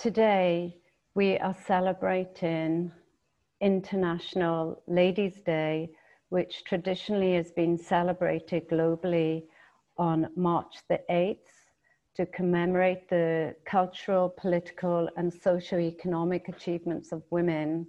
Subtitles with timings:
[0.00, 0.74] today
[1.14, 2.90] we are celebrating
[3.60, 5.90] International Ladies' Day,
[6.30, 9.42] which traditionally has been celebrated globally
[9.98, 11.36] on March the 8th
[12.16, 17.86] to commemorate the cultural, political, and socio-economic achievements of women.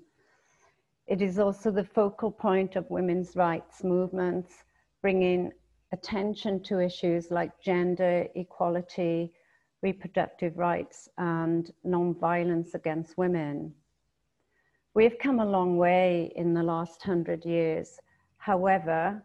[1.07, 4.65] It is also the focal point of women's rights movements,
[5.01, 5.53] bringing
[5.93, 9.31] attention to issues like gender equality,
[9.81, 13.73] reproductive rights, and non-violence against women.
[14.93, 17.99] We have come a long way in the last hundred years.
[18.37, 19.23] However,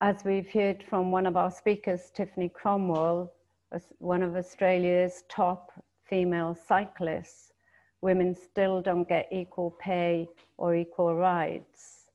[0.00, 3.32] as we've heard from one of our speakers, Tiffany Cromwell,
[3.98, 5.72] one of Australia's top
[6.04, 7.52] female cyclists,
[8.02, 12.10] women still don't get equal pay or equal rights.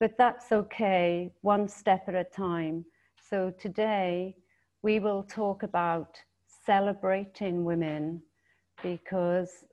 [0.00, 2.84] But that's okay, one step at a time.
[3.16, 4.34] So today
[4.82, 6.18] we will talk about
[6.64, 8.22] celebrating women
[8.82, 9.64] because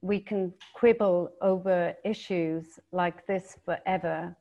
[0.00, 4.36] we can quibble over issues like this forever.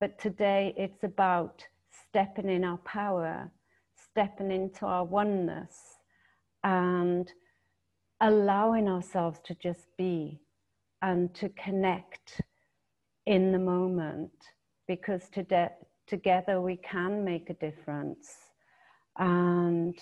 [0.00, 3.50] But today it's about stepping in our power
[4.16, 5.98] stepping into our oneness
[6.64, 7.30] and
[8.22, 10.40] allowing ourselves to just be
[11.02, 12.40] and to connect
[13.26, 14.30] in the moment
[14.88, 15.70] because to
[16.06, 18.28] together we can make a difference.
[19.18, 19.98] And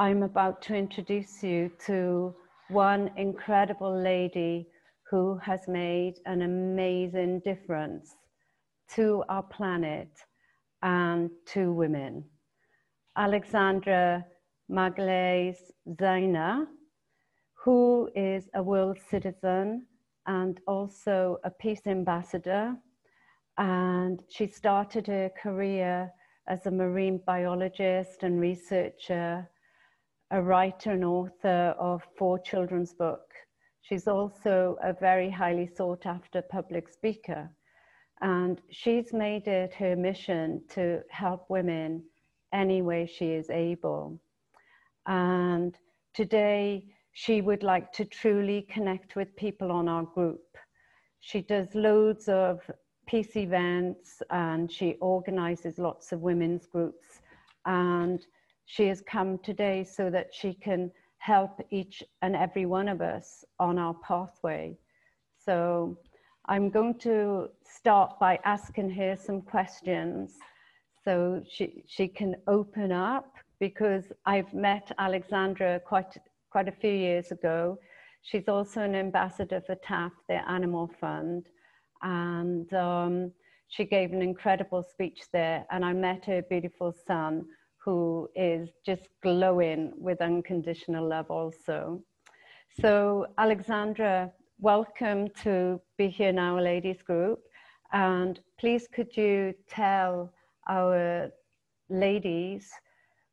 [0.00, 2.32] I'm about to introduce you to
[2.68, 4.68] one incredible lady
[5.10, 8.14] who has made an amazing difference
[8.94, 10.10] to our planet
[10.82, 12.24] and to women.
[13.16, 14.24] Alexandra
[14.70, 15.56] Magalhães
[16.00, 16.66] Zeiner,
[17.54, 19.84] who is a world citizen
[20.28, 22.76] and also a peace ambassador.
[23.56, 26.12] And she started her career
[26.46, 29.50] as a marine biologist and researcher,
[30.30, 33.36] a writer and author of four children's books.
[33.82, 37.50] She's also a very highly sought after public speaker.
[38.20, 42.02] And she's made it her mission to help women
[42.52, 44.20] any way she is able.
[45.06, 45.76] And
[46.14, 50.56] today, she would like to truly connect with people on our group.
[51.20, 52.60] She does loads of
[53.06, 57.20] peace events and she organizes lots of women's groups.
[57.64, 58.24] And
[58.68, 63.42] she has come today so that she can help each and every one of us
[63.58, 64.76] on our pathway.
[65.42, 65.98] So
[66.48, 70.34] I'm going to start by asking her some questions
[71.02, 76.18] so she, she can open up because I've met Alexandra quite,
[76.50, 77.78] quite a few years ago.
[78.20, 81.46] She's also an ambassador for TAF, the Animal Fund.
[82.02, 83.32] And um,
[83.68, 85.64] she gave an incredible speech there.
[85.70, 87.46] And I met her beautiful son,
[87.84, 92.02] who is just glowing with unconditional love also.
[92.80, 94.30] So Alexandra,
[94.60, 97.40] welcome to Be Here Now Ladies Group.
[97.92, 100.32] And please could you tell
[100.68, 101.30] our
[101.88, 102.70] ladies,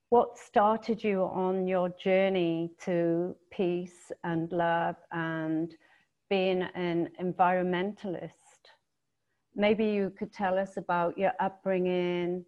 [0.10, 5.76] what started you on your journey to peace and love and
[6.30, 8.32] being an environmentalist?
[9.56, 12.46] Maybe you could tell us about your upbringing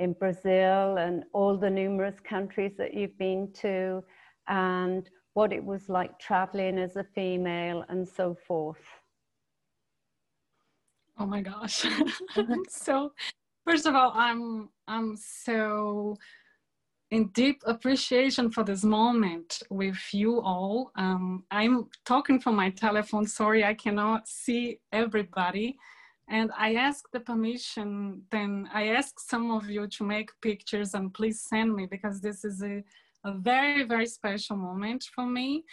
[0.00, 4.02] in Brazil and all the numerous countries that you've been to
[4.48, 8.84] and what it was like traveling as a female and so forth.
[11.18, 11.86] Oh my gosh.
[12.68, 13.12] so
[13.70, 16.16] First of all, I'm I'm so
[17.10, 20.92] in deep appreciation for this moment with you all.
[20.96, 23.26] Um, I'm talking from my telephone.
[23.26, 25.76] Sorry, I cannot see everybody.
[26.30, 31.12] And I asked the permission, then I asked some of you to make pictures and
[31.12, 32.84] please send me because this is a
[33.24, 35.64] a very, very special moment for me.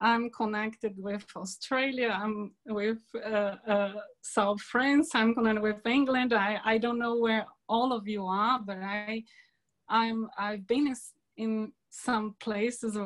[0.00, 6.32] I'm connected with Australia, I'm with uh, uh, South France, I'm connected with England.
[6.32, 9.22] I, I don't know where all of you are, but I,
[9.88, 10.94] I'm, I've been
[11.36, 12.98] in some places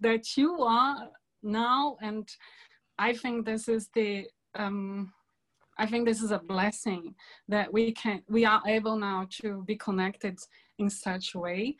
[0.00, 1.08] that you are
[1.42, 2.28] now, and
[2.98, 5.12] I think this is the, um,
[5.78, 7.14] I think this is a blessing
[7.48, 10.38] that we can, we are able now to be connected
[10.78, 11.76] in such a way.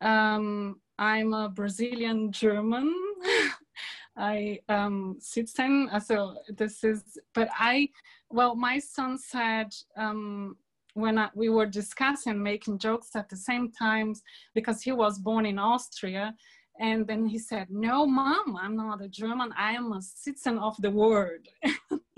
[0.00, 2.94] Um, I'm a Brazilian German.
[4.16, 5.88] I um citizen.
[5.90, 7.88] Uh, so this is, but I,
[8.30, 10.56] well, my son said um,
[10.94, 14.14] when I, we were discussing making jokes at the same time
[14.54, 16.34] because he was born in Austria,
[16.78, 19.50] and then he said, "No, mom, I'm not a German.
[19.56, 21.46] I am a citizen of the world."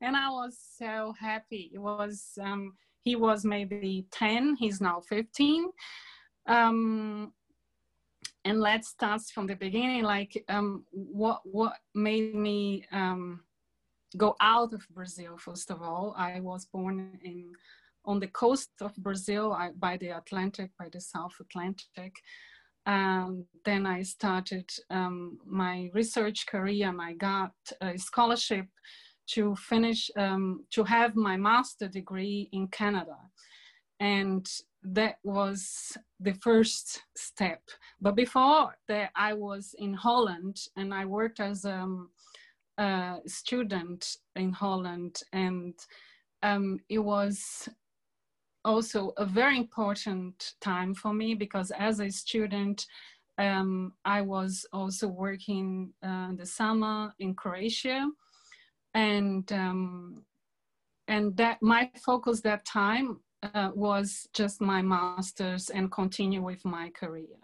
[0.00, 1.70] and I was so happy.
[1.74, 4.56] It was um, he was maybe ten.
[4.56, 5.70] He's now fifteen.
[6.46, 7.32] Um,
[8.44, 10.02] and let's start from the beginning.
[10.02, 13.40] Like, um, what what made me um,
[14.16, 15.38] go out of Brazil?
[15.38, 17.52] First of all, I was born in
[18.06, 22.14] on the coast of Brazil, I, by the Atlantic, by the South Atlantic.
[22.86, 28.66] And then I started um, my research career, and I got a scholarship
[29.28, 33.16] to finish um, to have my master degree in Canada,
[34.00, 34.48] and
[34.82, 37.62] that was the first step.
[38.00, 42.10] But before that, I was in Holland and I worked as um,
[42.78, 45.74] a student in Holland, and
[46.42, 47.68] um, it was
[48.64, 52.86] also a very important time for me because as a student,
[53.38, 58.08] um, I was also working uh, in the summer in Croatia,
[58.94, 60.22] and um,
[61.08, 66.90] and that my focus that time uh, was just my master's and continue with my
[66.90, 67.36] career.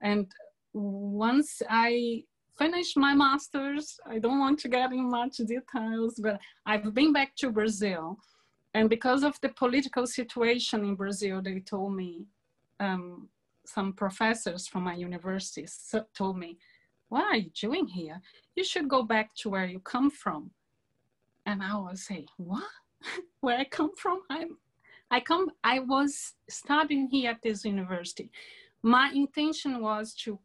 [0.00, 0.26] And
[0.72, 2.24] once I
[2.58, 7.34] finished my master's, I don't want to get in much details, but I've been back
[7.36, 8.18] to Brazil.
[8.72, 12.26] And because of the political situation in Brazil, they told me,
[12.80, 13.28] um,
[13.66, 15.66] some professors from my university
[16.14, 16.56] told me,
[17.08, 18.20] what are you doing here?
[18.54, 20.50] You should go back to where you come from.
[21.46, 22.64] And I was say, what?
[23.40, 24.20] where I come from?
[24.30, 24.58] I'm
[25.10, 28.30] I come, I was studying here at this university.
[28.82, 30.38] My intention was to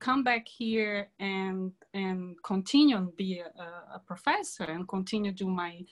[0.00, 3.62] come back here and and continue and be a,
[3.94, 5.84] a professor and continue do my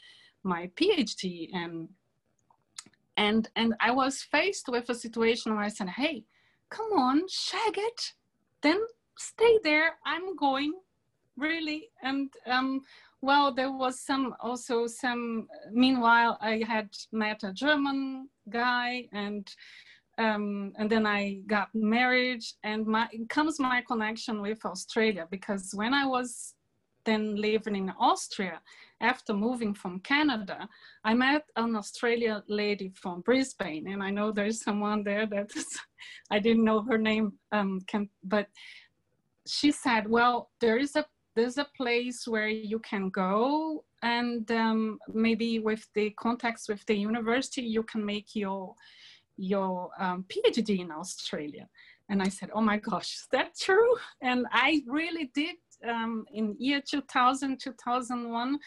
[0.42, 1.88] my PhD and
[3.16, 6.24] and and I was faced with a situation where I said, "Hey,
[6.70, 8.12] come on, shag it,
[8.62, 8.80] then
[9.16, 9.96] stay there.
[10.06, 10.72] I'm going,
[11.36, 12.82] really." And um,
[13.20, 15.48] well, there was some also some.
[15.72, 19.48] Meanwhile, I had met a German guy, and
[20.18, 25.94] um, and then I got married, and my comes my connection with Australia because when
[25.94, 26.54] I was
[27.04, 28.60] then living in Austria
[29.00, 30.68] after moving from Canada,
[31.04, 35.50] I met an Australian lady from Brisbane, and I know there's someone there that
[36.30, 38.46] I didn't know her name, um, can, but
[39.46, 41.04] she said, "Well, there is a
[41.38, 46.96] there's a place where you can go and um, maybe with the contacts with the
[46.96, 48.74] university you can make your
[49.36, 51.66] your um, phd in australia.
[52.10, 53.92] And i said oh my gosh is that true?
[54.20, 55.56] And i really did
[55.88, 58.58] um, in year 2000 2001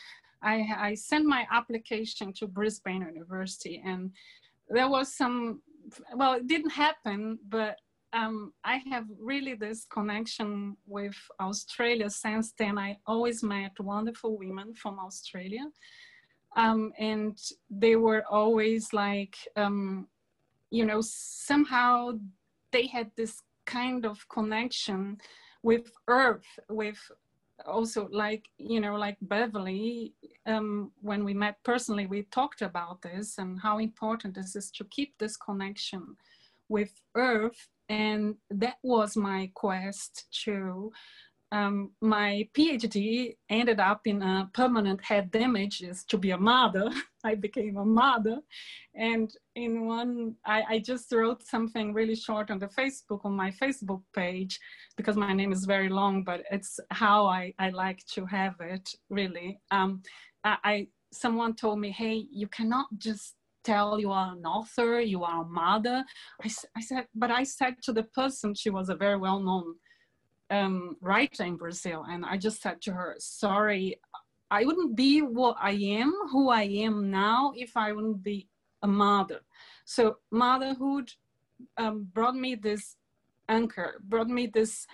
[0.44, 0.56] I,
[0.90, 3.80] I sent my application to brisbane university.
[3.86, 4.12] And
[4.70, 5.62] there was some
[6.16, 7.76] well it didn't happen but
[8.13, 12.78] um, I have really this connection with Australia since then.
[12.78, 15.66] I always met wonderful women from Australia.
[16.58, 20.08] Um, and they were always like, um,
[20.69, 22.19] you know, somehow
[22.72, 25.18] they had this kind of connection
[25.63, 27.00] with Earth, with
[27.66, 30.13] also like, you know, like Beverly,
[30.46, 34.84] um, when we met personally, we talked about this and how important this is to
[34.86, 36.18] keep this connection
[36.68, 40.92] with Earth and that was my quest to
[41.54, 46.90] um, my PhD ended up in a permanent head damage is to be a mother.
[47.26, 48.38] I became a mother.
[48.96, 53.52] And in one, I, I, just wrote something really short on the Facebook, on my
[53.52, 54.58] Facebook page,
[54.96, 58.89] because my name is very long, but it's how I, I like to have it
[59.10, 59.60] really.
[59.72, 60.04] Um,
[60.46, 65.24] I, I, someone told me, hey, you cannot just tell you are an author, you
[65.24, 66.03] are a mother.
[66.44, 69.75] I, I said, but I said to the person, she was a very well-known
[70.50, 74.00] um, writer in Brazil, and I just said to her, sorry,
[74.50, 78.48] I wouldn't be what I am, who I am now, if I wouldn't be
[78.82, 79.39] a mother.
[79.86, 81.10] So motherhood
[81.77, 82.98] um, brought me this
[83.48, 84.88] anchor, brought me this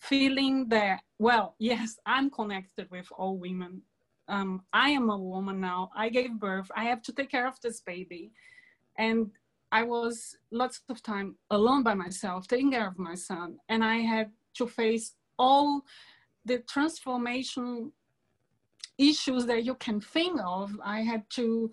[0.00, 3.82] feeling that, well, yes, I'm connected with all women
[4.30, 5.90] um, I am a woman now.
[5.94, 6.70] I gave birth.
[6.76, 8.32] I have to take care of this baby.
[8.96, 9.30] And
[9.72, 13.58] I was lots of time alone by myself, taking care of my son.
[13.68, 15.84] And I had to face all
[16.44, 17.92] the transformation
[18.98, 20.70] issues that you can think of.
[20.84, 21.70] I had to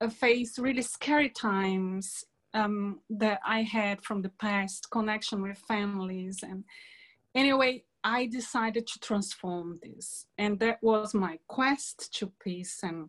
[0.00, 2.24] uh, face really scary times
[2.54, 6.42] um, that I had from the past, connection with families.
[6.42, 6.64] And
[7.34, 10.26] anyway, I decided to transform this.
[10.36, 12.80] And that was my quest to peace.
[12.82, 13.08] And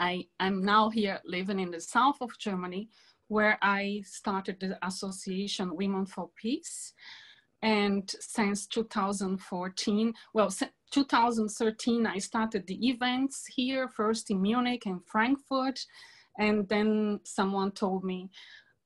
[0.00, 2.88] I am now here living in the south of Germany,
[3.28, 6.94] where I started the association Women for Peace.
[7.62, 10.50] And since 2014, well,
[10.90, 15.84] 2013, I started the events here, first in Munich and Frankfurt.
[16.38, 18.30] And then someone told me,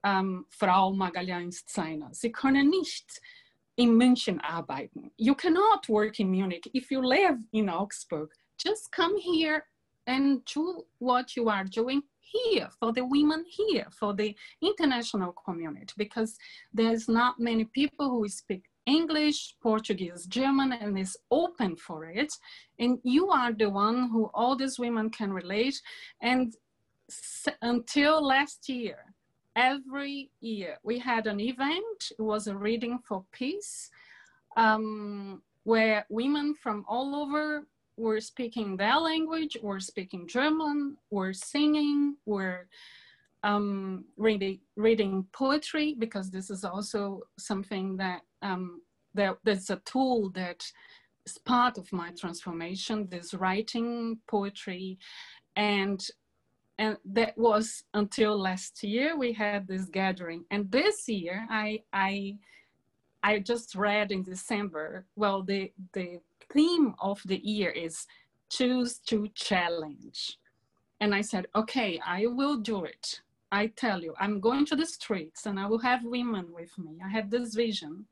[0.05, 3.21] um, Frau Magalhães Zeiner, Sie können nicht
[3.79, 5.11] in München arbeiten.
[5.17, 6.69] You cannot work in Munich.
[6.75, 9.65] If you live in Augsburg, just come here
[10.07, 15.95] and do what you are doing here for the women here for the international community
[15.97, 16.37] because
[16.75, 22.31] there's not many people who speak english portuguese german and is open for it
[22.79, 25.81] and you are the one who all these women can relate
[26.21, 26.55] and
[27.63, 28.99] until last year
[29.59, 33.91] every year we had an event it was a reading for peace
[34.57, 37.67] um, where women from all over
[37.99, 42.69] were speaking their language, were speaking German, were singing, were
[43.43, 48.81] um, reading, reading poetry, because this is also something that, um,
[49.15, 50.65] that that's a tool that
[51.27, 54.99] is part of my transformation, this writing poetry.
[55.57, 56.01] And,
[56.79, 60.45] and that was until last year we had this gathering.
[60.51, 62.37] And this year I, I,
[63.23, 66.21] I just read in December, well, the, the
[66.53, 68.07] theme of the year is
[68.49, 70.39] choose to challenge.
[71.01, 73.23] And I said, okay, I will do it.
[73.51, 77.01] I tell you, I'm going to the streets and I will have women with me.
[77.05, 78.07] I have this vision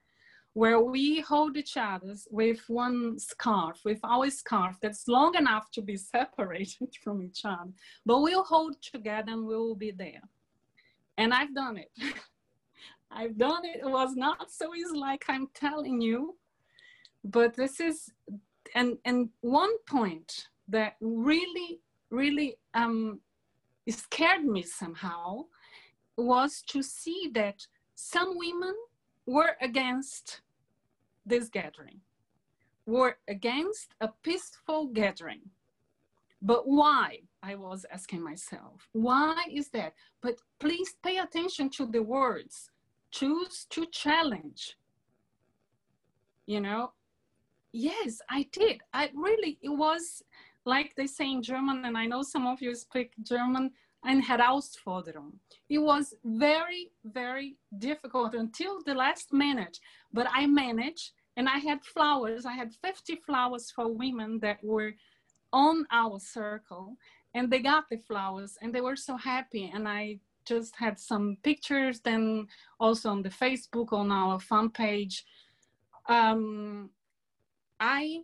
[0.57, 5.83] where we hold each other with one scarf, with our scarf that's long enough to
[5.83, 7.71] be separated from each other,
[8.07, 10.23] but we'll hold together and we'll be there.
[11.19, 11.91] And I've done it.
[13.11, 13.81] I've done it.
[13.85, 16.39] It was not so easy like I'm telling you,
[17.23, 18.11] but this is
[18.75, 23.21] and and one point that really really um
[23.91, 25.45] scared me somehow
[26.17, 28.75] was to see that some women
[29.27, 30.41] were against
[31.26, 32.00] this gathering.
[32.87, 35.42] Were against a peaceful gathering.
[36.42, 39.95] But why i was asking myself why is that?
[40.23, 42.71] But please pay attention to the words.
[43.11, 44.76] Choose to challenge.
[46.47, 46.92] You know?
[47.73, 48.80] Yes, I did.
[48.92, 50.23] I really, it was
[50.64, 53.71] like they say in German, and I know some of you speak German,
[54.07, 55.33] ein Herausforderung.
[55.69, 59.79] It was very, very difficult until the last minute,
[60.13, 62.47] but I managed and I had flowers.
[62.47, 64.95] I had 50 flowers for women that were
[65.53, 66.97] on our circle
[67.35, 69.71] and they got the flowers and they were so happy.
[69.75, 72.47] And I just had some pictures then
[72.79, 75.25] also on the Facebook on our fan page.
[76.09, 76.91] Um,
[77.81, 78.21] I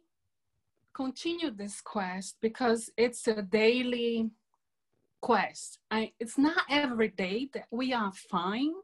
[0.94, 4.30] continue this quest because it's a daily
[5.22, 5.78] quest.
[5.90, 8.74] I, it's not every day that we are fine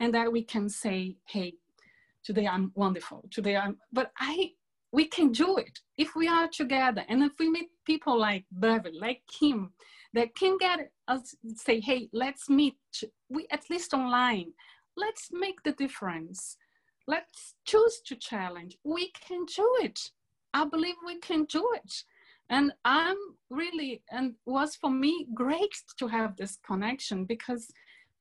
[0.00, 1.54] and that we can say, hey,
[2.22, 3.24] today I'm wonderful.
[3.30, 4.52] Today I'm, but I,
[4.92, 7.04] we can do it if we are together.
[7.08, 9.72] And if we meet people like Beverly, like Kim,
[10.12, 12.76] that can get us say, hey, let's meet,
[13.30, 14.52] we at least online,
[14.96, 16.58] let's make the difference
[17.06, 18.76] let's choose to challenge.
[18.84, 20.10] We can do it.
[20.52, 22.04] I believe we can do it.
[22.48, 23.16] And I'm
[23.50, 27.72] really, and was for me great to have this connection because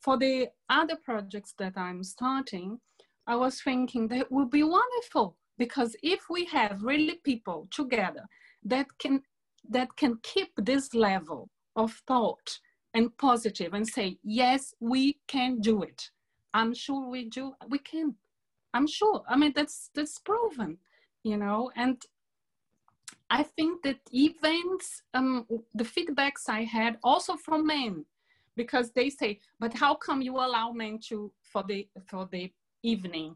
[0.01, 2.79] for the other projects that I'm starting,
[3.27, 8.25] I was thinking that would be wonderful because if we have really people together
[8.63, 9.22] that can
[9.67, 12.60] that can keep this level of thought
[12.94, 16.12] and positive and say yes we can do it.
[16.53, 18.15] I'm sure we do we can.
[18.74, 19.24] I'm sure.
[19.27, 20.77] I mean that's that's proven
[21.24, 22.01] you know and
[23.29, 28.05] i think that events um, the feedbacks i had also from men
[28.55, 32.51] because they say but how come you allow men to for the for the
[32.84, 33.36] evening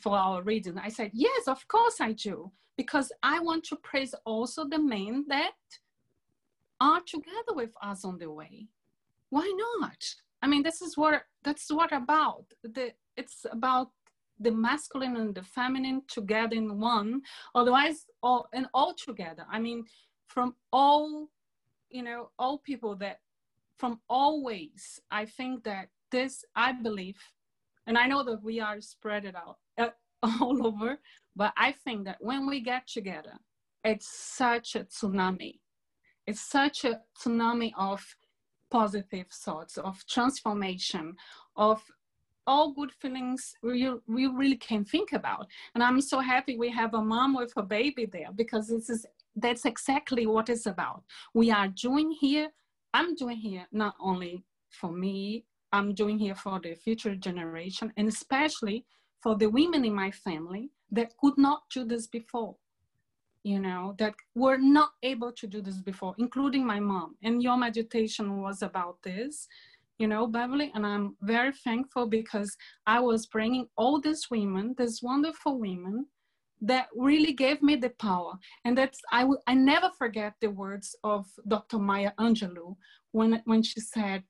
[0.00, 0.78] for our reading?
[0.78, 5.24] I said yes of course i do because i want to praise also the men
[5.28, 5.52] that
[6.82, 8.66] are together with us on the way.
[9.30, 10.02] Why not?
[10.42, 13.90] I mean this is what that's what about the it's about
[14.40, 17.22] the masculine and the feminine together in one.
[17.54, 19.44] Otherwise all and all together.
[19.50, 19.84] I mean
[20.26, 21.28] from all
[21.90, 23.18] you know all people that
[23.78, 27.18] from always i think that this i believe
[27.86, 29.88] and i know that we are spread it out uh,
[30.40, 30.98] all over
[31.36, 33.34] but i think that when we get together
[33.84, 35.58] it's such a tsunami.
[36.26, 38.04] It's such a tsunami of
[38.70, 41.16] positive thoughts of transformation
[41.56, 41.82] of
[42.46, 45.46] all good feelings we, we really can think about.
[45.74, 49.06] And I'm so happy we have a mom with a baby there because this is
[49.34, 51.04] that's exactly what it's about.
[51.32, 52.50] We are doing here,
[52.92, 58.08] I'm doing here not only for me, I'm doing here for the future generation and
[58.08, 58.84] especially
[59.22, 62.56] for the women in my family that could not do this before
[63.44, 67.56] you know that were not able to do this before including my mom and your
[67.56, 69.48] meditation was about this
[69.98, 72.56] you know, Beverly, and I'm very thankful because
[72.86, 76.06] I was bringing all these women, these wonderful women,
[76.62, 78.34] that really gave me the power.
[78.64, 81.78] And that's I will I never forget the words of Dr.
[81.78, 82.76] Maya Angelou
[83.10, 84.22] when when she said,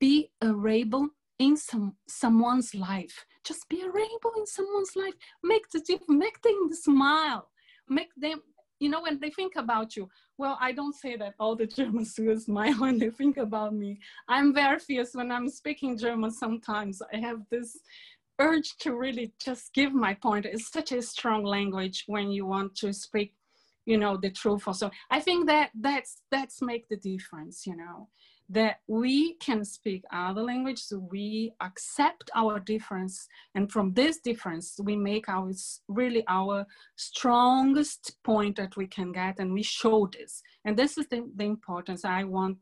[0.00, 1.08] "Be a rainbow
[1.38, 3.24] in some someone's life.
[3.44, 5.14] Just be a rainbow in someone's life.
[5.42, 7.50] Make the make them smile.
[7.88, 8.40] Make them
[8.78, 12.14] you know, when they think about you, well, I don't say that all the Germans
[12.18, 14.00] will smile when they think about me.
[14.28, 17.00] I'm very fierce when I'm speaking German sometimes.
[17.12, 17.78] I have this
[18.38, 20.44] urge to really just give my point.
[20.44, 23.34] It's such a strong language when you want to speak,
[23.86, 24.90] you know, the truth also.
[25.10, 28.08] I think that that's that's make the difference, you know
[28.48, 34.96] that we can speak other languages, we accept our difference, and from this difference, we
[34.96, 35.50] make our
[35.88, 40.42] really our strongest point that we can get, and we show this.
[40.64, 42.04] And this is the, the importance.
[42.04, 42.58] I want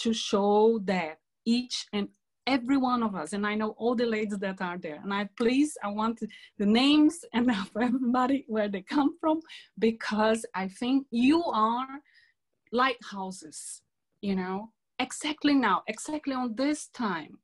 [0.00, 2.08] to show that each and
[2.46, 5.28] every one of us, and I know all the ladies that are there, and I
[5.36, 6.20] please, I want
[6.58, 9.40] the names and everybody where they come from,
[9.78, 11.86] because I think you are
[12.72, 13.82] lighthouses,
[14.20, 17.38] you know, exactly now, exactly on this time,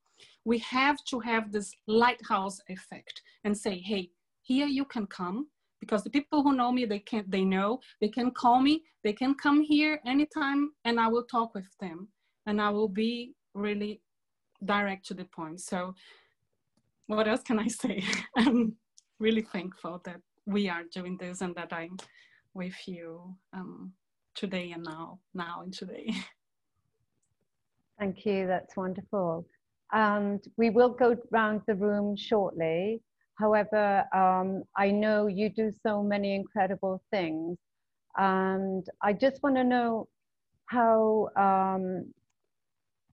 [0.44, 4.10] we have to have this lighthouse effect and say, hey,
[4.42, 5.48] here you can come
[5.80, 9.12] because the people who know me, they can they know, they can call me, they
[9.12, 12.08] can come here anytime and I will talk with them
[12.46, 14.00] and I will be really
[14.64, 15.60] direct to the point.
[15.60, 15.94] So
[17.06, 18.02] what else can I say?
[18.36, 18.76] I'm
[19.18, 21.96] really thankful that we are doing this and that I'm
[22.54, 23.92] with you um,
[24.34, 26.14] today and now, now and today.
[27.98, 29.46] Thank you, that's wonderful.
[29.92, 33.00] And we will go round the room shortly.
[33.36, 37.58] However, um, I know you do so many incredible things.
[38.16, 40.08] And I just want to know
[40.66, 42.12] how, um,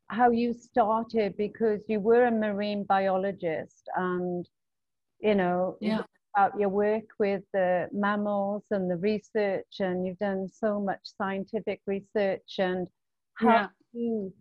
[0.07, 4.47] how you started because you were a marine biologist and,
[5.19, 6.01] you know, yeah.
[6.35, 11.81] about your work with the mammals and the research and you've done so much scientific
[11.87, 12.87] research and
[13.35, 13.67] how yeah.
[13.93, 14.33] you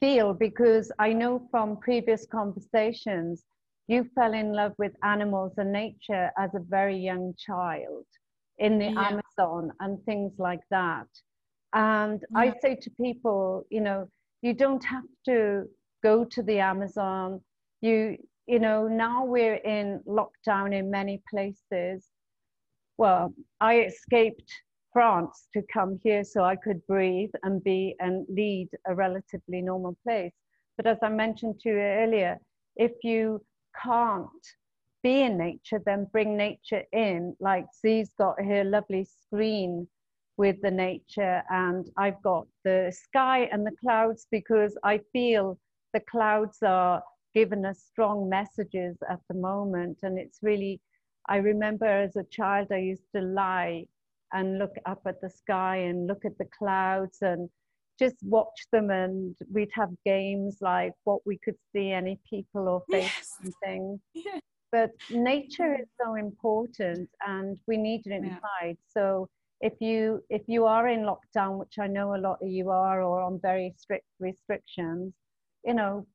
[0.00, 3.44] feel because I know from previous conversations
[3.88, 8.04] you fell in love with animals and nature as a very young child
[8.58, 9.08] in the yeah.
[9.08, 11.06] Amazon and things like that.
[11.72, 12.38] And yeah.
[12.38, 14.08] I say to people, you know,
[14.42, 15.64] you don't have to
[16.02, 17.40] go to the Amazon.
[17.80, 22.06] You, you know, now we're in lockdown in many places.
[22.98, 24.52] Well, I escaped
[24.92, 29.96] France to come here so I could breathe and be and lead a relatively normal
[30.02, 30.32] place.
[30.76, 32.38] But as I mentioned to you earlier,
[32.76, 33.44] if you
[33.82, 34.46] can't
[35.02, 37.36] be in nature, then bring nature in.
[37.40, 39.88] Like Z's got her lovely screen
[40.36, 45.58] with the nature, and I've got the sky and the clouds because I feel
[45.92, 47.02] the clouds are
[47.34, 49.98] giving us strong messages at the moment.
[50.02, 50.80] And it's really,
[51.28, 53.86] I remember as a child, I used to lie
[54.32, 57.48] and look up at the sky and look at the clouds and
[57.98, 62.82] just watch them and we'd have games like what we could see any people or
[62.90, 63.38] faces yes.
[63.42, 64.40] and things yes.
[64.70, 68.74] but nature is so important and we need it inside yeah.
[68.88, 69.28] so
[69.60, 73.02] if you if you are in lockdown which i know a lot of you are
[73.02, 75.12] or on very strict restrictions
[75.64, 76.06] you know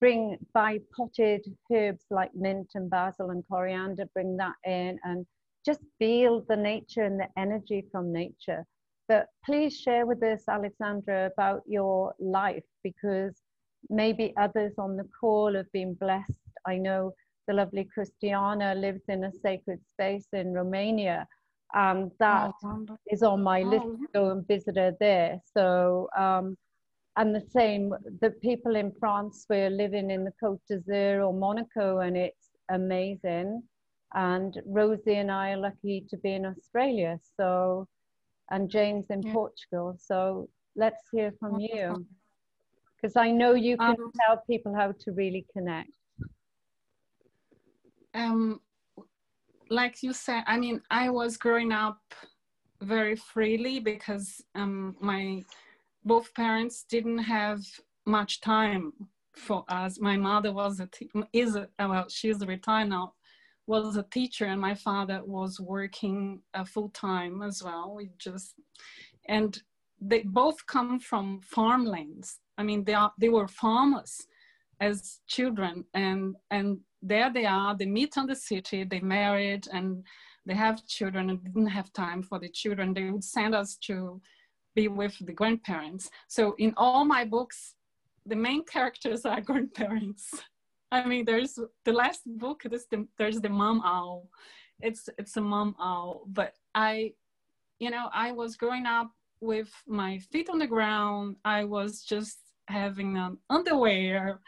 [0.00, 5.26] bring buy potted herbs like mint and basil and coriander bring that in and
[5.66, 8.64] just feel the nature and the energy from nature.
[9.08, 13.34] But please share with us, Alexandra, about your life because
[13.90, 16.32] maybe others on the call have been blessed.
[16.66, 17.12] I know
[17.46, 21.26] the lovely Christiana lives in a sacred space in Romania.
[21.74, 23.68] and that oh, is on my oh.
[23.68, 25.40] list to go and visit her there.
[25.56, 26.56] So, um,
[27.16, 32.00] and the same, the people in France were living in the Côte d'Azur or Monaco,
[32.00, 33.62] and it's amazing
[34.16, 37.18] and Rosie and I are lucky to be in Australia.
[37.36, 37.86] So,
[38.50, 39.32] and James in yeah.
[39.32, 39.96] Portugal.
[40.00, 42.04] So let's hear from you,
[42.94, 45.90] because I know you can um, tell people how to really connect.
[48.14, 48.60] Um,
[49.68, 51.98] like you said, I mean, I was growing up
[52.80, 55.44] very freely because um, my
[56.04, 57.60] both parents didn't have
[58.06, 58.92] much time
[59.34, 59.98] for us.
[60.00, 60.88] My mother was a
[61.32, 63.12] is a, well, she's retired now,
[63.66, 67.94] was a teacher and my father was working uh, full time as well.
[67.94, 68.54] We just
[69.28, 69.60] and
[70.00, 72.38] they both come from farmlands.
[72.58, 74.26] I mean, they are they were farmers
[74.80, 77.76] as children, and and there they are.
[77.76, 78.84] They meet on the city.
[78.84, 80.04] They married and
[80.44, 82.94] they have children and didn't have time for the children.
[82.94, 84.20] They would send us to
[84.74, 86.10] be with the grandparents.
[86.28, 87.74] So in all my books,
[88.26, 90.30] the main characters are grandparents.
[90.92, 92.62] I mean, there's the last book.
[92.64, 94.28] There's the, there's the mom owl.
[94.80, 96.24] It's it's a mom owl.
[96.28, 97.12] But I,
[97.78, 101.36] you know, I was growing up with my feet on the ground.
[101.44, 104.40] I was just having an underwear,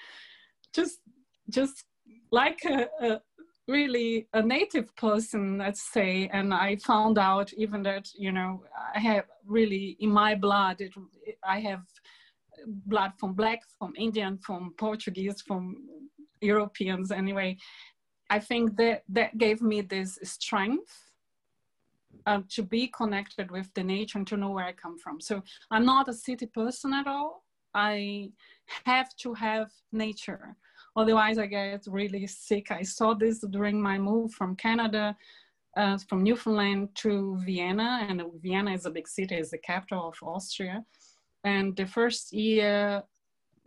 [0.75, 0.99] just
[1.51, 1.85] just
[2.31, 3.21] like a, a
[3.67, 6.31] really a native person, let's say.
[6.33, 8.63] And I found out even that you know
[8.95, 10.81] I have really in my blood.
[10.81, 10.93] It,
[11.45, 11.83] I have
[12.67, 15.77] blood from black, from Indian, from Portuguese, from
[16.41, 17.57] Europeans anyway.
[18.31, 21.09] I think that that gave me this strength
[22.27, 25.21] uh, to be connected with the nature and to know where I come from.
[25.21, 27.45] So I'm not a city person at all.
[27.75, 28.31] I
[28.85, 30.57] have to have nature.
[30.97, 32.71] Otherwise, I get really sick.
[32.71, 35.17] I saw this during my move from Canada,
[35.77, 40.17] uh, from Newfoundland to Vienna, and Vienna is a big city, is the capital of
[40.23, 40.85] Austria.
[41.45, 43.05] And the first year,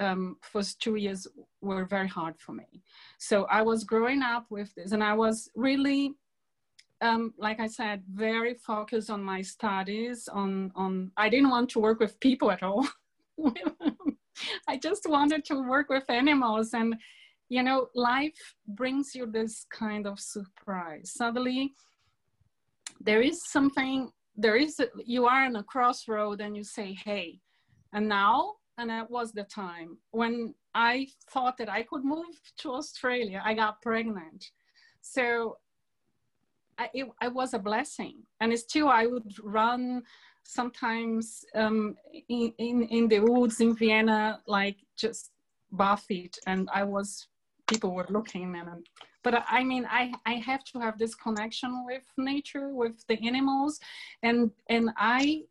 [0.01, 1.27] um, first two years
[1.61, 2.81] were very hard for me.
[3.19, 6.15] So I was growing up with this, and I was really,
[7.01, 10.27] um, like I said, very focused on my studies.
[10.27, 12.87] On on, I didn't want to work with people at all.
[14.67, 16.95] I just wanted to work with animals, and
[17.49, 21.11] you know, life brings you this kind of surprise.
[21.13, 21.73] Suddenly,
[22.99, 24.11] there is something.
[24.35, 27.39] There is a, you are in a crossroad, and you say, "Hey."
[27.93, 32.71] And now, and that was the time when I thought that I could move to
[32.71, 34.51] Australia, I got pregnant.
[35.01, 35.57] So
[36.77, 38.23] I, it, was a blessing.
[38.39, 40.03] And still, I would run
[40.43, 41.95] sometimes um,
[42.29, 45.31] in, in, in the woods in Vienna, like just
[45.75, 46.37] barefeet.
[46.47, 47.27] And I was,
[47.67, 48.87] people were looking and,
[49.23, 53.79] but I mean, I, I have to have this connection with nature, with the animals.
[54.23, 55.43] And, and I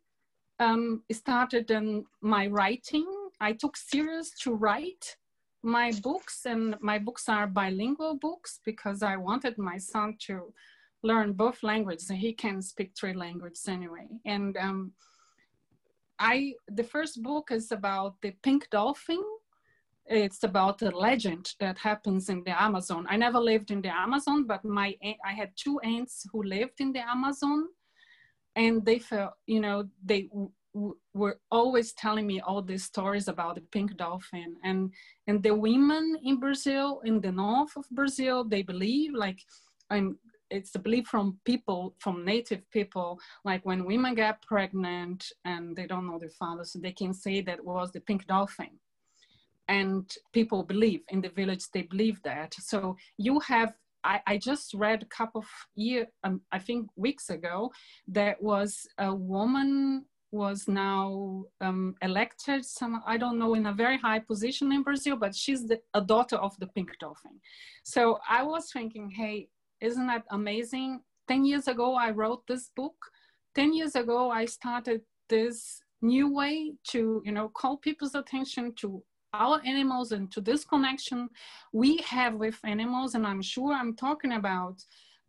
[0.61, 3.07] um, started in my writing.
[3.41, 5.17] I took serious to write
[5.63, 10.53] my books and my books are bilingual books because I wanted my son to
[11.03, 14.07] learn both languages he can speak three languages anyway.
[14.25, 14.91] And um,
[16.19, 19.23] I, the first book is about the pink dolphin.
[20.05, 23.07] It's about a legend that happens in the Amazon.
[23.09, 24.95] I never lived in the Amazon, but my
[25.25, 27.67] I had two aunts who lived in the Amazon,
[28.55, 30.29] and they felt you know they
[31.13, 34.91] were always telling me all these stories about the pink dolphin and
[35.27, 39.39] and the women in brazil in the north of brazil they believe like
[39.89, 40.17] i'm
[40.51, 45.87] it's a belief from people from native people like when women get pregnant and they
[45.87, 48.69] don't know their father so they can say that was the pink dolphin.
[49.67, 52.53] And people believe in the village they believe that.
[52.59, 57.29] So you have I, I just read a couple of year, um, I think weeks
[57.29, 57.71] ago,
[58.07, 63.97] that was a woman was now um, elected some i don't know in a very
[63.97, 67.39] high position in brazil but she's the, a daughter of the pink dolphin.
[67.83, 69.49] So i was thinking hey
[69.81, 71.01] isn't that amazing?
[71.27, 72.95] 10 years ago i wrote this book.
[73.55, 79.03] 10 years ago i started this new way to you know call people's attention to
[79.33, 81.29] our animals and to this connection
[81.71, 84.83] we have with animals and i'm sure i'm talking about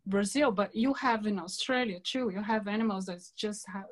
[0.05, 2.29] brazil but you have in australia too.
[2.33, 3.85] You have animals that just have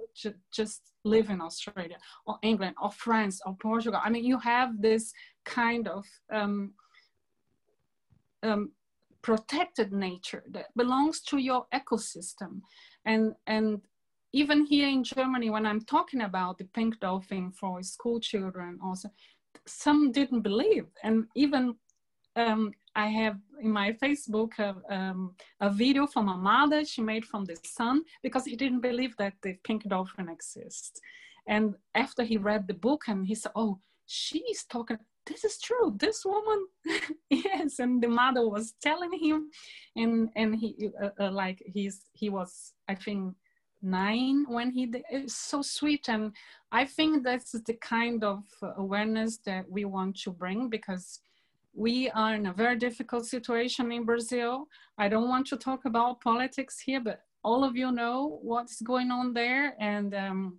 [0.51, 3.99] just live in australia or england or france or portugal.
[4.03, 5.13] I mean you have this
[5.45, 6.73] kind of um,
[8.43, 8.71] um,
[9.21, 12.61] protected nature that belongs to your ecosystem.
[13.05, 13.81] And and
[14.33, 19.09] even here in germany when i'm talking about the pink dolphin for school children also
[19.67, 20.87] some didn't believe.
[21.03, 21.75] And even
[22.35, 27.25] um, I have in my Facebook a, um, a video from a mother she made
[27.25, 30.99] from the son because he didn't believe that the pink dolphin exists.
[31.47, 35.95] And after he read the book and he said, oh, she's talking, this is true,
[35.97, 36.67] this woman,
[37.29, 37.79] yes.
[37.79, 39.49] And the mother was telling him
[39.95, 43.35] and, and he, uh, uh, like he's, he was, I think,
[43.81, 46.09] nine when he is so sweet.
[46.09, 46.33] And
[46.71, 48.43] I think that's the kind of
[48.77, 51.19] awareness that we want to bring because
[51.73, 54.67] we are in a very difficult situation in Brazil.
[54.97, 59.09] I don't want to talk about politics here, but all of you know what's going
[59.09, 59.75] on there.
[59.79, 60.57] And um,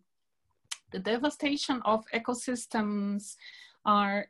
[0.91, 3.37] the devastation of ecosystems
[3.85, 4.27] are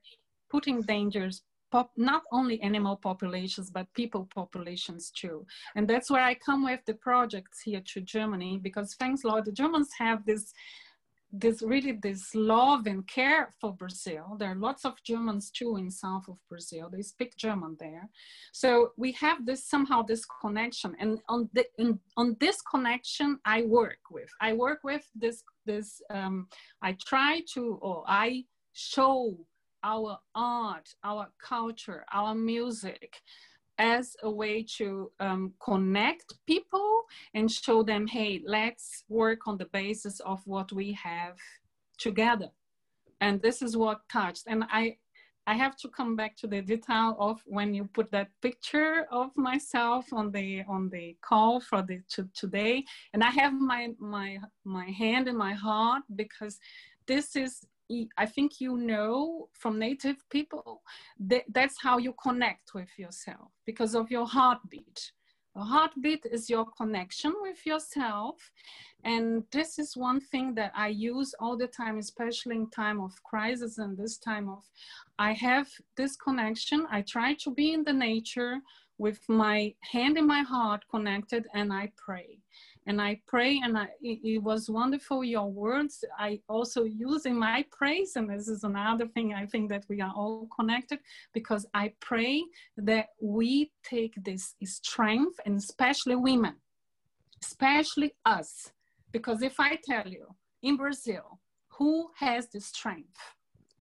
[0.50, 5.44] putting dangers pop, not only animal populations, but people populations too.
[5.74, 9.52] And that's where I come with the projects here to Germany, because thanks Lord, the
[9.52, 10.52] Germans have this
[11.34, 14.36] this really this love and care for Brazil.
[14.38, 16.90] There are lots of Germans too in south of Brazil.
[16.92, 18.06] They speak German there,
[18.52, 20.94] so we have this somehow this connection.
[21.00, 24.30] And on the in, on this connection, I work with.
[24.42, 26.02] I work with this this.
[26.10, 26.48] Um,
[26.82, 29.16] I try to or I show
[29.82, 33.20] our art, our culture, our music
[33.78, 37.02] as a way to um, connect people
[37.34, 41.36] and show them, hey, let's work on the basis of what we have
[41.98, 42.50] together.
[43.20, 44.44] And this is what touched.
[44.46, 44.96] And I,
[45.46, 49.30] I have to come back to the detail of when you put that picture of
[49.36, 54.38] myself on the on the call for the to, today, and I have my my
[54.64, 56.60] my hand in my heart because
[57.06, 57.66] this is
[58.16, 60.82] I think you know from native people
[61.30, 65.12] that that's how you connect with yourself because of your heartbeat.
[65.54, 68.36] A heartbeat is your connection with yourself.
[69.04, 73.22] And this is one thing that I use all the time, especially in time of
[73.22, 74.64] crisis and this time of,
[75.18, 76.86] I have this connection.
[76.90, 78.60] I try to be in the nature
[78.96, 82.41] with my hand in my heart connected and I pray
[82.86, 85.22] and I pray, and I, it, it, was wonderful.
[85.22, 86.04] Your words.
[86.18, 90.00] I also use in my praise, and this is another thing I think that we
[90.00, 90.98] are all connected
[91.32, 92.42] because I pray
[92.76, 96.56] that we take this strength, and especially women,
[97.42, 98.72] especially us,
[99.12, 100.26] because if I tell you
[100.62, 101.38] in Brazil,
[101.78, 103.18] who has the strength?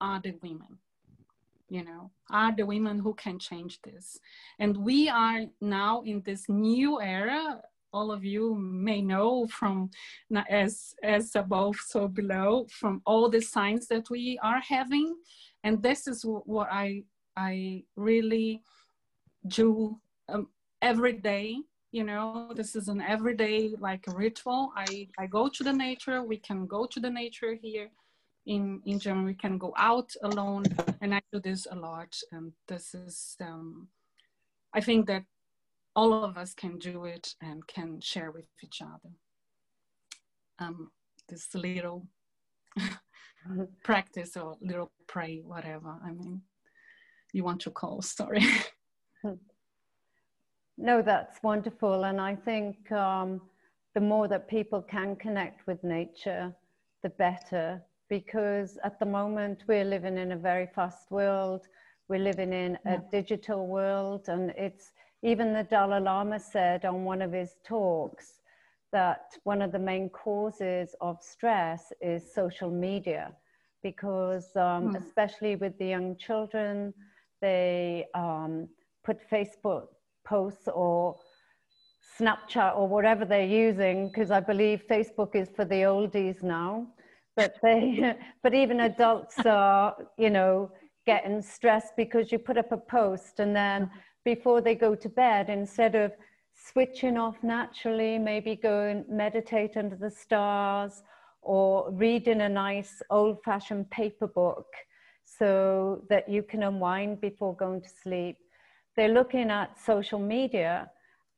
[0.00, 0.78] Are the women.
[1.68, 4.18] You know are the women who can change this.
[4.58, 7.62] And we are now in this new era
[7.92, 9.90] all of you may know from
[10.48, 15.14] as as above so below from all the signs that we are having.
[15.64, 17.02] And this is what i
[17.36, 18.60] i really
[19.48, 20.48] do um,
[20.82, 21.56] every day
[21.92, 24.72] you know this is an everyday like ritual.
[24.74, 26.22] I i go to the nature.
[26.22, 27.90] We can go to the nature here
[28.46, 29.26] in in germany.
[29.26, 30.64] We can go out alone.
[31.02, 32.16] And i do this a lot.
[32.32, 33.88] And this is um
[34.72, 35.24] i think that
[35.94, 39.14] all of us can do it and can share with each other.
[40.58, 40.90] Um,
[41.28, 42.06] this little
[43.84, 45.96] practice or little pray, whatever.
[46.04, 46.42] I mean,
[47.32, 48.46] you want to call, sorry.
[50.78, 52.04] no, that's wonderful.
[52.04, 53.40] And I think um,
[53.94, 56.54] the more that people can connect with nature,
[57.02, 57.82] the better.
[58.08, 61.66] Because at the moment, we're living in a very fast world.
[62.08, 67.22] We're living in a digital world, and it's even the Dalai Lama said on one
[67.22, 68.40] of his talks
[68.92, 73.32] that one of the main causes of stress is social media
[73.82, 74.96] because um, mm.
[74.96, 76.92] especially with the young children
[77.40, 78.68] they um,
[79.04, 79.86] put facebook
[80.24, 81.16] posts or
[82.18, 86.86] snapchat or whatever they're using because i believe facebook is for the oldies now
[87.34, 90.70] but they but even adults are you know
[91.06, 93.90] getting stressed because you put up a post and then
[94.24, 96.12] before they go to bed instead of
[96.54, 101.02] switching off naturally, maybe go and meditate under the stars
[101.42, 104.66] or reading a nice old fashioned paper book
[105.24, 108.36] so that you can unwind before going to sleep.
[108.96, 110.90] They're looking at social media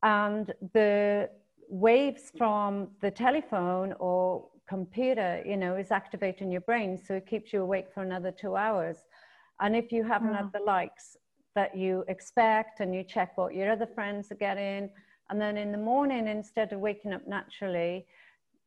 [0.03, 1.31] and the
[1.69, 6.99] waves from the telephone or computer, you know, is activating your brain.
[6.99, 8.97] So it keeps you awake for another two hours.
[9.61, 11.17] And if you haven't had the likes
[11.55, 14.91] that you expect and you check what your other friends are getting.
[15.31, 18.07] And then in the morning, instead of waking up naturally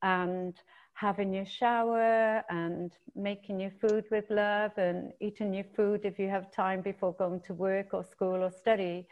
[0.01, 0.55] and
[0.93, 6.27] having your shower and making your food with love and eating your food if you
[6.27, 9.07] have time before going to work or school or study,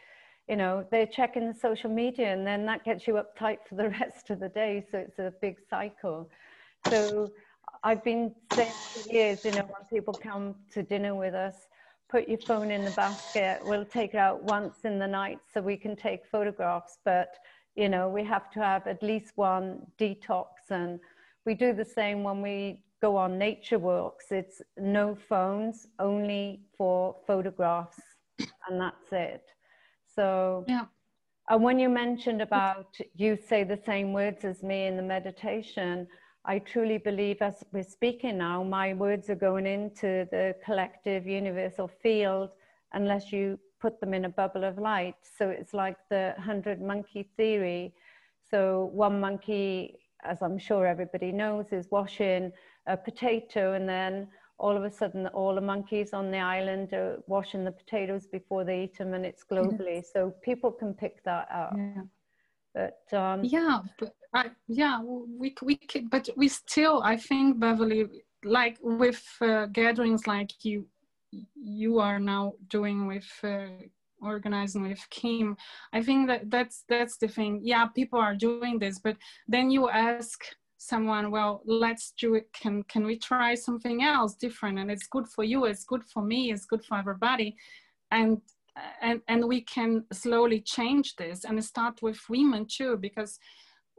[0.48, 3.88] you know, they're checking the social media and then that gets you uptight for the
[4.00, 4.84] rest of the day.
[4.90, 6.28] So it's a big cycle.
[6.88, 7.30] So
[7.84, 11.68] I've been saying for years, you know, when people come to dinner with us,
[12.08, 13.60] put your phone in the basket.
[13.64, 16.98] We'll take it out once in the night so we can take photographs.
[17.04, 17.34] But,
[17.74, 20.46] you know, we have to have at least one detox.
[20.70, 21.00] And
[21.44, 24.26] we do the same when we go on nature walks.
[24.30, 28.00] It's no phones, only for photographs.
[28.68, 29.44] And that's it.
[30.14, 30.86] So, yeah.
[31.48, 36.08] And when you mentioned about you say the same words as me in the meditation,
[36.48, 41.88] I truly believe as we're speaking now, my words are going into the collective universal
[41.88, 42.50] field
[42.92, 45.16] unless you put them in a bubble of light.
[45.38, 47.92] So it's like the 100 monkey theory.
[48.48, 52.52] So one monkey, as I'm sure everybody knows, is washing
[52.86, 54.28] a potato and then
[54.58, 58.64] all of a sudden all the monkeys on the island are washing the potatoes before
[58.64, 60.02] they eat them and it's globally.
[60.04, 61.74] So people can pick that up.
[61.76, 62.02] Yeah.
[62.76, 68.06] But um, yeah, but I, yeah, we we but we still, I think, Beverly,
[68.44, 70.86] like with uh, gatherings like you
[71.54, 73.68] you are now doing with uh,
[74.20, 75.56] organizing with Kim.
[75.94, 77.60] I think that that's that's the thing.
[77.62, 79.16] Yeah, people are doing this, but
[79.48, 80.44] then you ask
[80.78, 85.26] someone well let's do it can can we try something else different and it's good
[85.26, 87.56] for you it's good for me it's good for everybody
[88.10, 88.42] and
[89.00, 93.38] and and we can slowly change this and start with women too because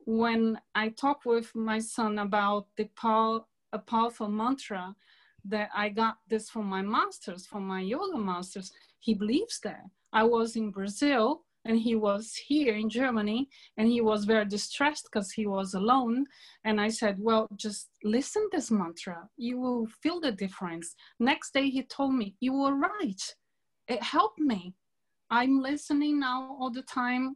[0.05, 3.41] when i talk with my son about the power
[3.73, 4.95] a powerful mantra
[5.43, 10.23] that i got this from my masters from my yoga masters he believes that i
[10.23, 15.31] was in brazil and he was here in Germany and he was very distressed because
[15.31, 16.25] he was alone.
[16.63, 19.27] And I said, Well, just listen this mantra.
[19.35, 20.95] You will feel the difference.
[21.19, 23.21] Next day he told me, You were right.
[23.87, 24.73] It helped me.
[25.29, 27.35] I'm listening now all the time.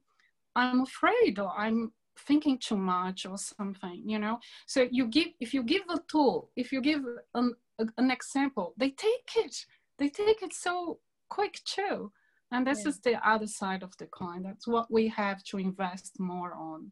[0.55, 1.91] I'm afraid or I'm
[2.27, 4.39] thinking too much or something, you know.
[4.67, 7.01] So you give if you give a tool, if you give
[7.33, 7.53] an,
[7.97, 9.55] an example, they take it.
[9.97, 12.11] They take it so quick too
[12.51, 12.89] and this yeah.
[12.89, 14.43] is the other side of the coin.
[14.43, 16.91] That's what we have to invest more on.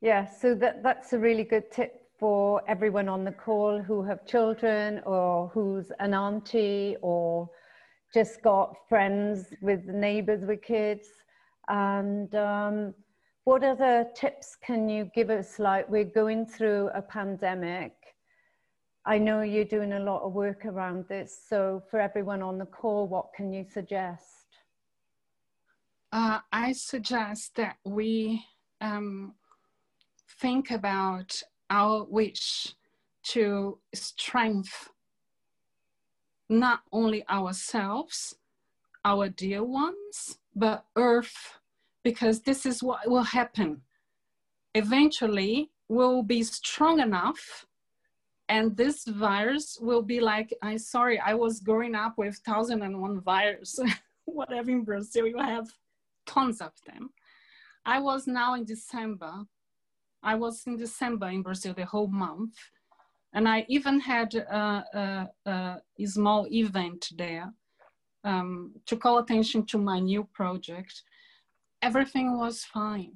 [0.00, 4.26] Yeah, so that, that's a really good tip for everyone on the call who have
[4.26, 7.48] children or who's an auntie or
[8.16, 11.08] just got friends with neighbors with kids.
[11.68, 12.94] And um,
[13.44, 15.58] what other tips can you give us?
[15.58, 17.92] Like, we're going through a pandemic.
[19.04, 21.38] I know you're doing a lot of work around this.
[21.48, 24.46] So, for everyone on the call, what can you suggest?
[26.16, 28.42] uh, I suggest that we
[28.80, 29.34] um,
[30.40, 32.74] think about our wish
[33.32, 34.64] to strengthen
[36.48, 38.36] not only ourselves,
[39.04, 41.58] our dear ones, but Earth,
[42.02, 43.82] because this is what will happen.
[44.74, 47.66] Eventually, we'll be strong enough
[48.48, 53.78] and this virus will be like i'm sorry i was growing up with 1001 virus
[54.24, 55.68] whatever in brazil you have
[56.26, 57.10] tons of them.
[57.84, 59.32] I was now in December.
[60.22, 62.56] I was in December in Brazil the whole month.
[63.36, 67.52] And I even had a, a, a small event there
[68.24, 71.02] um, to call attention to my new project.
[71.82, 73.12] Everything was fine,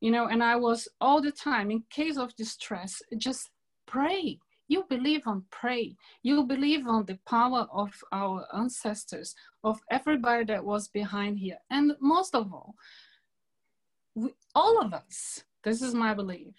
[0.00, 3.50] you know, and I was all the time in case of distress, just
[3.86, 5.96] pray, you believe on pray.
[6.22, 11.58] You believe on the power of our ancestors of everybody that was behind here.
[11.70, 12.74] And most of all
[14.14, 16.54] we, all of us this is my belief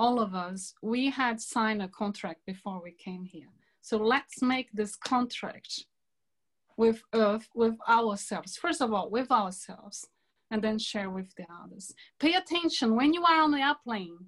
[0.00, 3.52] all of us we had signed a contract before we came here.
[3.82, 5.84] So let's make this contract
[6.76, 8.56] with earth with ourselves.
[8.56, 10.06] First of all with ourselves
[10.50, 11.92] and then share with the others.
[12.18, 14.18] Pay attention when you are on the airplane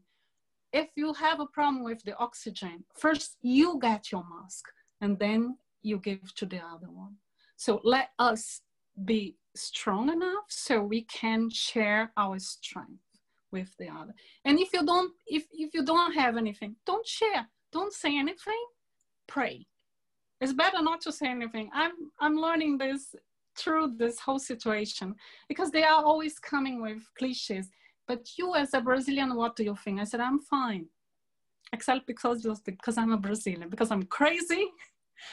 [0.73, 4.65] if you have a problem with the oxygen, first you get your mask
[5.01, 7.17] and then you give to the other one.
[7.57, 8.63] So let us
[9.05, 13.12] be strong enough so we can share our strength
[13.53, 14.15] with the other.
[14.45, 18.65] And if you don't, if, if you don't have anything, don't share, don't say anything,
[19.27, 19.67] pray.
[20.41, 21.71] It's better not to say anything.
[21.73, 23.15] I'm, I'm learning this
[23.57, 25.15] through this whole situation
[25.49, 27.69] because they are always coming with cliches
[28.07, 30.01] but you as a Brazilian, what do you think?
[30.01, 30.87] I said, I'm fine.
[31.73, 34.67] Except because just because I'm a Brazilian, because I'm crazy,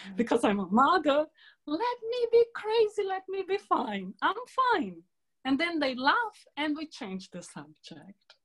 [0.07, 0.15] mm.
[0.15, 1.25] because I'm a mother.
[1.67, 4.13] Let me be crazy, let me be fine.
[4.21, 5.01] I'm fine.
[5.49, 8.35] And then they laugh and we change the subject.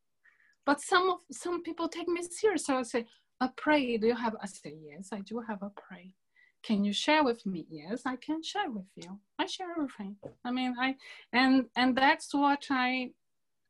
[0.65, 2.65] But some of some people take me serious.
[2.65, 3.05] So I say,
[3.43, 4.35] a pray, do you have?
[4.41, 6.15] I say, yes, I do have a pray.
[6.63, 7.67] Can you share with me?
[7.69, 9.19] Yes, I can share with you.
[9.39, 10.17] I share everything.
[10.47, 10.97] I mean, I
[11.35, 13.11] and and that's what I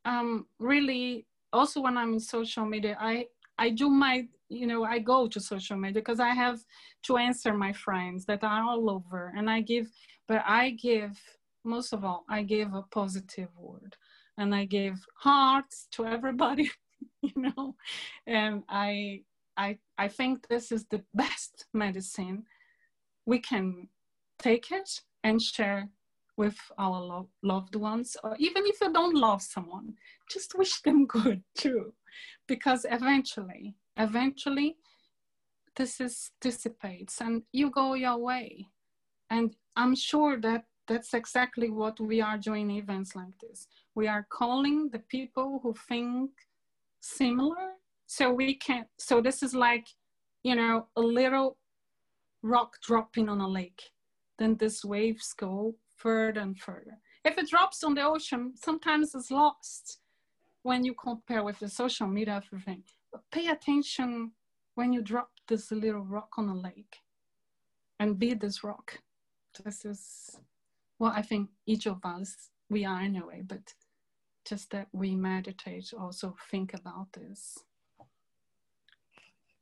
[0.05, 3.27] um, really also when I'm in social media, I
[3.59, 6.61] I do my you know I go to social media because I have
[7.07, 9.89] to answer my friends that are all over, and I give,
[10.29, 11.19] but I give
[11.65, 13.97] most of all I gave a positive word,
[14.39, 16.71] and I gave hearts to everybody,
[17.23, 17.77] you know,
[18.27, 19.23] and I
[19.57, 22.45] I I think this is the best medicine
[23.27, 23.89] we can
[24.39, 25.89] take it and share
[26.37, 29.95] with our lo- loved ones, or even if you don't love someone,
[30.31, 31.95] just wish them good too,
[32.47, 34.77] because eventually, eventually,
[35.77, 38.69] this is dissipates and you go your way.
[39.31, 43.69] And I'm sure that that's exactly what we are doing events like this.
[43.95, 46.31] We are calling the people who think
[47.01, 47.73] similar,
[48.07, 48.87] so we can.
[48.99, 49.87] So this is like,
[50.43, 51.57] you know, a little
[52.43, 53.83] rock dropping on a lake.
[54.39, 56.99] Then these waves go further and further.
[57.25, 60.01] If it drops on the ocean, sometimes it's lost
[60.63, 62.83] when you compare with the social media everything.
[63.11, 64.33] But pay attention
[64.75, 66.97] when you drop this little rock on a lake
[68.01, 68.99] and be this rock.
[69.65, 70.41] This is
[70.99, 73.73] what I think each of us, we are anyway, but
[74.47, 77.59] just that we meditate, also think about this.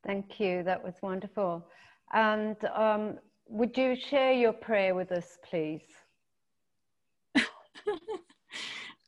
[0.04, 0.62] Thank you.
[0.64, 1.66] That was wonderful.
[2.12, 3.18] And um,
[3.48, 5.82] would you share your prayer with us, please?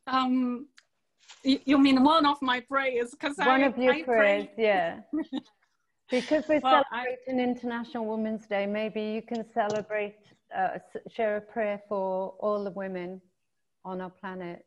[0.07, 0.67] um,
[1.43, 3.11] you, mean one of my prayers?
[3.11, 4.65] Because one I, of your I prayers, pray.
[4.65, 5.01] yeah.
[6.11, 10.17] because we're well, celebrating I, International Women's Day, maybe you can celebrate,
[10.57, 10.79] uh,
[11.11, 13.21] share a prayer for all the women
[13.85, 14.65] on our planet.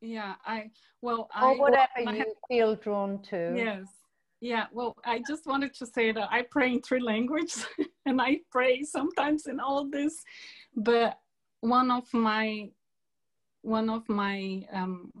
[0.00, 0.70] Yeah, I
[1.00, 3.54] well, or I whatever well, you have, feel drawn to.
[3.56, 3.86] Yes,
[4.40, 4.66] yeah.
[4.72, 7.66] Well, I just wanted to say that I pray in three languages,
[8.06, 10.22] and I pray sometimes in all this,
[10.74, 11.18] but
[11.60, 12.70] one of my
[13.62, 15.12] one of my um,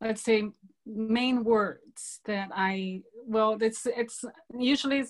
[0.00, 0.44] let's say
[0.86, 4.24] main words that I well it's it's
[4.56, 5.04] usually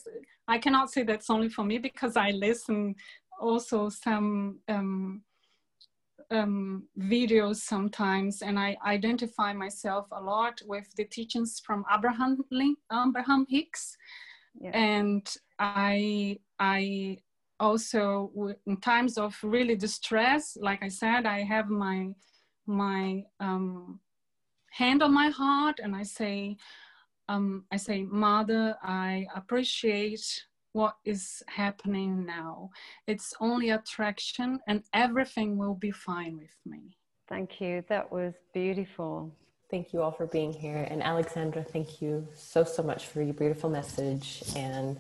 [0.49, 2.94] I cannot say that's only for me because I listen
[3.40, 5.22] also some um,
[6.30, 12.38] um, videos sometimes and I identify myself a lot with the teachings from Abraham,
[12.92, 13.96] Abraham Hicks
[14.61, 14.70] yeah.
[14.74, 15.26] and
[15.59, 17.18] I I
[17.61, 18.32] also
[18.66, 22.09] in times of really distress like I said I have my
[22.66, 24.01] my um,
[24.70, 26.57] hand on my heart and I say,
[27.29, 32.70] um, I say, Mother, I appreciate what is happening now.
[33.07, 36.97] It's only attraction and everything will be fine with me.
[37.29, 37.85] Thank you.
[37.89, 39.33] That was beautiful.
[39.70, 40.87] Thank you all for being here.
[40.91, 44.99] And Alexandra, thank you so, so much for your beautiful message and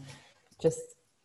[0.60, 0.80] just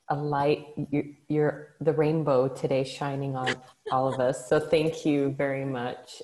[0.10, 0.68] a light.
[0.92, 3.56] You're, you're the rainbow today shining on
[3.92, 4.48] all of us.
[4.48, 6.22] So thank you very much.